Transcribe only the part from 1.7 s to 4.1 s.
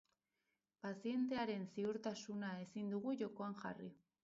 ziurtasuna ezin dugu jokoan jarri.